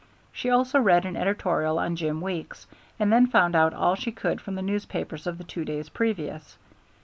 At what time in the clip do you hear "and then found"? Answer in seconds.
2.99-3.55